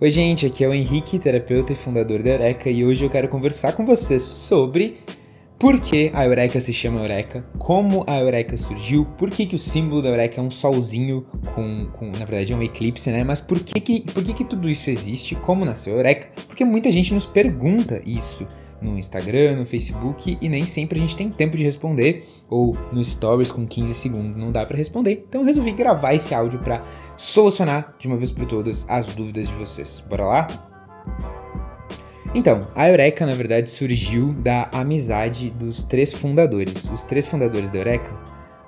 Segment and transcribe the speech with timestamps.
[0.00, 3.28] Oi, gente, aqui é o Henrique, terapeuta e fundador da Eureka, e hoje eu quero
[3.28, 4.96] conversar com vocês sobre
[5.56, 9.58] por que a Eureka se chama Eureka, como a Eureka surgiu, por que, que o
[9.58, 13.22] símbolo da Eureka é um solzinho com, com na verdade é um eclipse, né?
[13.22, 16.28] Mas por que que, por que que tudo isso existe, como nasceu a Eureka?
[16.48, 18.44] Porque muita gente nos pergunta isso
[18.84, 23.02] no Instagram, no Facebook e nem sempre a gente tem tempo de responder ou no
[23.04, 25.24] Stories com 15 segundos não dá para responder.
[25.28, 26.82] Então eu resolvi gravar esse áudio para
[27.16, 30.04] solucionar de uma vez por todas as dúvidas de vocês.
[30.08, 30.46] Bora lá?
[32.34, 36.90] Então, a Eureka na verdade surgiu da amizade dos três fundadores.
[36.92, 38.10] Os três fundadores da Eureka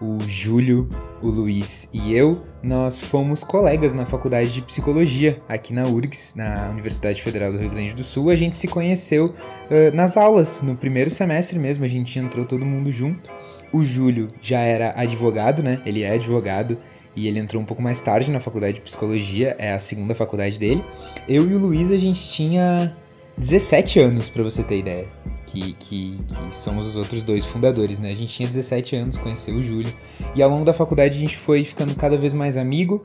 [0.00, 0.88] o Júlio,
[1.20, 6.68] o Luiz e eu, nós fomos colegas na faculdade de psicologia aqui na URGS, na
[6.70, 8.30] Universidade Federal do Rio Grande do Sul.
[8.30, 12.64] A gente se conheceu uh, nas aulas, no primeiro semestre mesmo, a gente entrou todo
[12.64, 13.30] mundo junto.
[13.72, 15.80] O Júlio já era advogado, né?
[15.84, 16.78] Ele é advogado
[17.14, 20.58] e ele entrou um pouco mais tarde na faculdade de psicologia, é a segunda faculdade
[20.58, 20.84] dele.
[21.28, 22.96] Eu e o Luiz, a gente tinha
[23.38, 25.08] 17 anos, para você ter ideia,
[25.46, 28.10] que, que, que, somos os outros dois fundadores, né?
[28.10, 29.92] A gente tinha 17 anos, conheceu o Júlio,
[30.34, 33.00] e ao longo da faculdade a gente foi ficando cada vez mais amigo,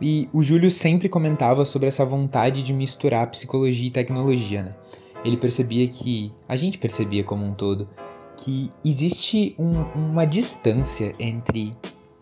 [0.00, 4.74] e o Júlio sempre comentava sobre essa vontade de misturar psicologia e tecnologia, né?
[5.22, 7.84] Ele percebia que, a gente percebia como um todo,
[8.38, 11.74] que existe um, uma distância entre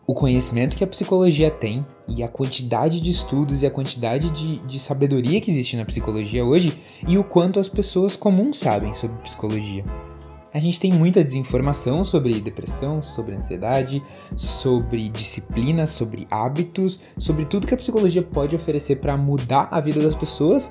[0.06, 4.58] o conhecimento que a psicologia tem e a quantidade de estudos e a quantidade de,
[4.61, 9.17] de sabedoria que existe na psicologia hoje e o quanto as pessoas comuns sabem sobre
[9.19, 9.84] psicologia.
[10.55, 14.03] A gente tem muita desinformação sobre depressão, sobre ansiedade,
[14.36, 20.03] sobre disciplina, sobre hábitos, sobre tudo que a psicologia pode oferecer para mudar a vida
[20.03, 20.70] das pessoas.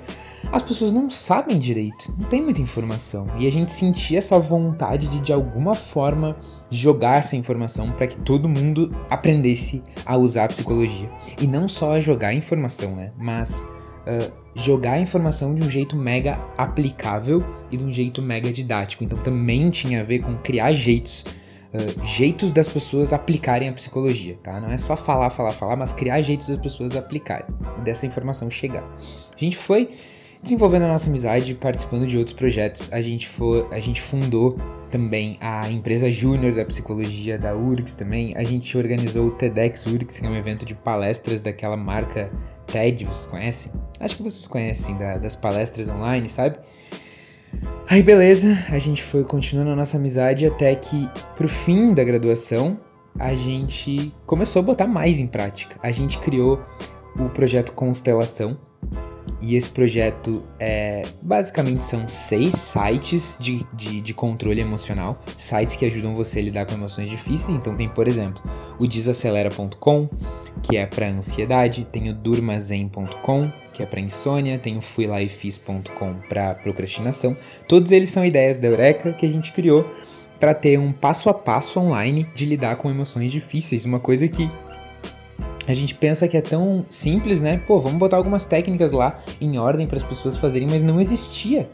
[0.51, 3.25] As pessoas não sabem direito, não tem muita informação.
[3.39, 6.37] E a gente sentia essa vontade de de alguma forma
[6.69, 11.09] jogar essa informação para que todo mundo aprendesse a usar a psicologia.
[11.39, 13.11] E não só a jogar informação, né?
[13.17, 13.65] Mas
[14.01, 19.03] uh, jogar a informação de um jeito mega aplicável e de um jeito mega didático.
[19.03, 21.25] Então também tinha a ver com criar jeitos.
[21.73, 24.59] Uh, jeitos das pessoas aplicarem a psicologia, tá?
[24.59, 27.47] Não é só falar, falar, falar, mas criar jeitos das pessoas aplicarem
[27.83, 28.83] dessa informação chegar.
[29.33, 29.89] A gente foi
[30.43, 32.91] desenvolvendo a nossa amizade, participando de outros projetos.
[32.91, 34.57] A gente, foi, a gente fundou
[34.89, 38.35] também a empresa júnior da psicologia da URGS também.
[38.35, 42.31] A gente organizou o TEDx URGS, que é um evento de palestras daquela marca
[42.65, 43.71] TED, vocês conhecem?
[44.01, 46.57] Acho que vocês conhecem da, das palestras online, sabe?
[47.87, 52.79] Aí beleza, a gente foi continuando a nossa amizade até que pro fim da graduação
[53.19, 55.77] a gente começou a botar mais em prática.
[55.83, 56.63] A gente criou
[57.19, 58.57] o projeto Constelação,
[59.41, 65.85] e esse projeto é basicamente são seis sites de, de, de, controle emocional, sites que
[65.85, 67.57] ajudam você a lidar com emoções difíceis.
[67.57, 68.41] Então tem, por exemplo,
[68.77, 70.09] o desacelera.com,
[70.61, 76.53] que é para ansiedade, tem o durmazen.com, que é para insônia, tem o fuilaefiz.com para
[76.55, 77.35] procrastinação.
[77.67, 79.89] Todos eles são ideias da Eureka que a gente criou
[80.39, 84.49] para ter um passo a passo online de lidar com emoções difíceis, uma coisa que
[85.67, 87.57] a gente pensa que é tão simples, né?
[87.57, 91.69] Pô, vamos botar algumas técnicas lá em ordem para as pessoas fazerem, mas não existia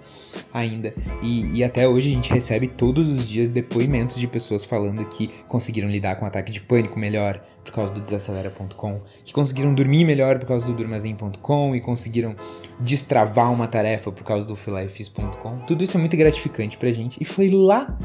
[0.53, 0.93] ainda.
[1.21, 5.29] E, e, até hoje a gente recebe todos os dias depoimentos de pessoas falando que
[5.47, 10.39] conseguiram lidar com ataque de pânico melhor por causa do desacelera.com, que conseguiram dormir melhor
[10.39, 12.35] por causa do durmazem.com e conseguiram
[12.79, 15.59] destravar uma tarefa por causa do filifes.com.
[15.65, 17.97] Tudo isso é muito gratificante pra gente e foi lá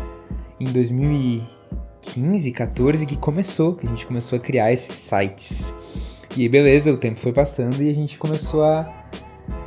[0.58, 1.61] em 2000
[2.02, 5.74] 15, 14 que começou, que a gente começou a criar esses sites.
[6.36, 9.02] E beleza, o tempo foi passando e a gente começou a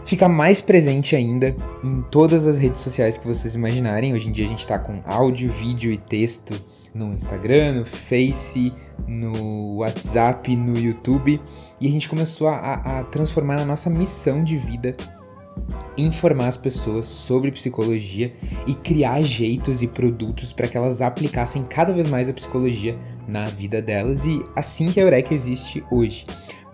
[0.05, 4.13] ficar mais presente ainda em todas as redes sociais que vocês imaginarem.
[4.13, 6.53] Hoje em dia a gente está com áudio, vídeo e texto
[6.93, 8.71] no Instagram, no Face,
[9.07, 11.41] no WhatsApp, no YouTube.
[11.81, 14.95] E a gente começou a, a transformar a nossa missão de vida
[15.97, 18.33] informar as pessoas sobre psicologia
[18.67, 22.97] e criar jeitos e produtos para que elas aplicassem cada vez mais a psicologia
[23.27, 26.25] na vida delas e assim que a Eureka existe hoje.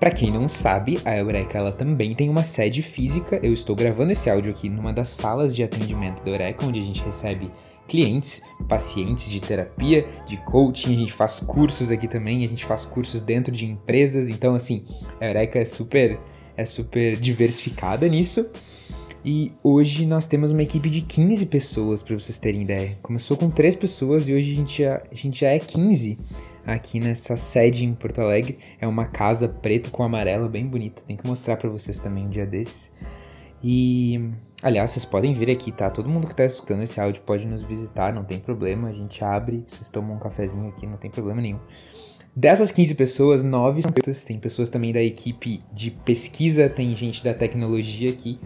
[0.02, 3.40] Para quem não sabe, a Eureka ela também tem uma sede física.
[3.44, 6.84] Eu estou gravando esse áudio aqui numa das salas de atendimento da Eureka, onde a
[6.84, 7.52] gente recebe
[7.88, 12.84] clientes, pacientes de terapia, de coaching, a gente faz cursos aqui também, a gente faz
[12.84, 14.28] cursos dentro de empresas.
[14.30, 14.86] Então assim,
[15.20, 16.18] a Eureka é super
[16.58, 18.50] é super diversificada nisso.
[19.24, 22.98] E hoje nós temos uma equipe de 15 pessoas, para vocês terem ideia.
[23.04, 26.18] Começou com 3 pessoas e hoje a gente, já, a gente já é 15
[26.66, 28.58] aqui nessa sede em Porto Alegre.
[28.80, 31.04] É uma casa preto com amarelo, bem bonita.
[31.06, 32.92] Tem que mostrar para vocês também um dia desses.
[33.64, 34.32] E,
[34.64, 35.92] aliás, vocês podem vir aqui, tá?
[35.92, 38.88] Todo mundo que tá escutando esse áudio pode nos visitar, não tem problema.
[38.88, 41.60] A gente abre, vocês tomam um cafezinho aqui, não tem problema nenhum.
[42.36, 47.24] Dessas 15 pessoas, 9 são pretas, tem pessoas também da equipe de pesquisa, tem gente
[47.24, 48.40] da tecnologia aqui.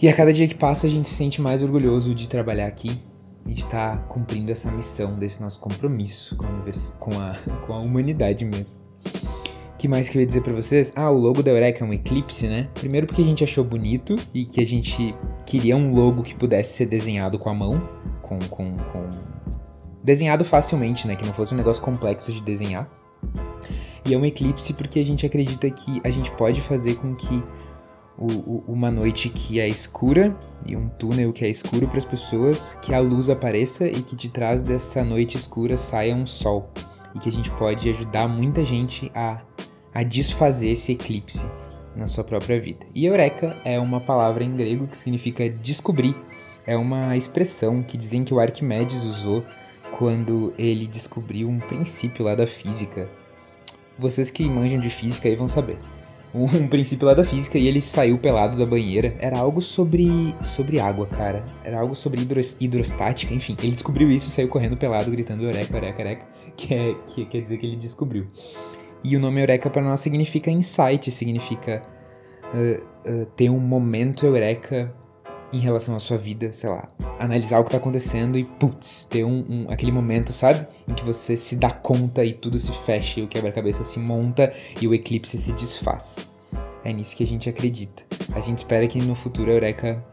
[0.00, 3.02] E a cada dia que passa, a gente se sente mais orgulhoso de trabalhar aqui
[3.44, 6.54] e de estar cumprindo essa missão, desse nosso compromisso com a,
[7.00, 7.34] com a,
[7.66, 8.76] com a humanidade mesmo.
[9.76, 10.92] que mais que eu ia dizer para vocês?
[10.94, 12.68] Ah, o logo da Eureka é um eclipse, né?
[12.74, 16.76] Primeiro porque a gente achou bonito e que a gente queria um logo que pudesse
[16.76, 17.82] ser desenhado com a mão,
[18.22, 19.10] com, com, com
[20.04, 21.16] desenhado facilmente, né?
[21.16, 22.88] Que não fosse um negócio complexo de desenhar.
[24.06, 27.42] E é um eclipse porque a gente acredita que a gente pode fazer com que
[28.18, 30.36] o, o, uma noite que é escura
[30.66, 34.16] e um túnel que é escuro para as pessoas, que a luz apareça e que
[34.16, 36.68] de trás dessa noite escura saia um sol.
[37.14, 39.40] E que a gente pode ajudar muita gente a,
[39.94, 41.46] a desfazer esse eclipse
[41.96, 42.86] na sua própria vida.
[42.94, 46.14] E Eureka é uma palavra em grego que significa descobrir.
[46.66, 49.44] É uma expressão que dizem que o Arquimedes usou
[49.96, 53.08] quando ele descobriu um princípio lá da física.
[53.98, 55.78] Vocês que manjam de física aí vão saber.
[56.34, 59.16] Um princípio lá da física e ele saiu pelado da banheira.
[59.18, 61.44] Era algo sobre sobre água, cara.
[61.64, 63.56] Era algo sobre hidros, hidrostática, enfim.
[63.62, 66.26] Ele descobriu isso e saiu correndo pelado, gritando eureka, eureka, eureka,
[66.56, 68.26] que, é, que quer dizer que ele descobriu.
[69.02, 71.82] E o nome eureka para nós significa insight, significa
[72.52, 74.92] uh, uh, ter um momento eureka
[75.52, 79.24] em relação à sua vida, sei lá, analisar o que tá acontecendo e, putz, ter
[79.24, 80.66] um, um, aquele momento, sabe?
[80.86, 84.52] Em que você se dá conta e tudo se fecha e o quebra-cabeça se monta
[84.80, 86.28] e o eclipse se desfaz.
[86.84, 88.02] É nisso que a gente acredita.
[88.34, 90.04] A gente espera que no futuro a Eureka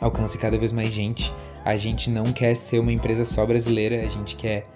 [0.00, 1.32] alcance cada vez mais gente.
[1.64, 4.66] A gente não quer ser uma empresa só brasileira, a gente quer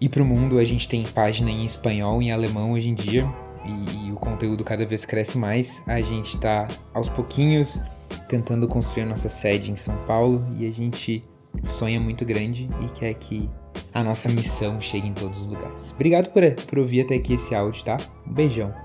[0.00, 0.58] ir pro mundo.
[0.58, 3.28] A gente tem página em espanhol, em alemão hoje em dia.
[3.64, 5.82] E, e o conteúdo cada vez cresce mais.
[5.86, 7.82] A gente tá aos pouquinhos
[8.28, 11.22] tentando construir nossa sede em São Paulo e a gente
[11.64, 13.48] sonha muito grande e quer que
[13.92, 15.92] a nossa missão chegue em todos os lugares.
[15.92, 17.96] Obrigado por, por ouvir até aqui esse áudio, tá?
[18.26, 18.74] Um beijão.